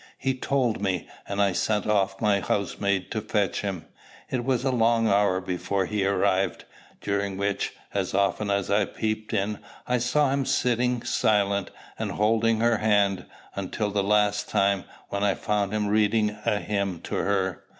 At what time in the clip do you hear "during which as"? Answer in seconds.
7.01-8.15